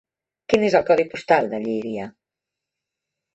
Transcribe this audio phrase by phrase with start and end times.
[0.53, 2.09] Quin és el codi postal de Llíria?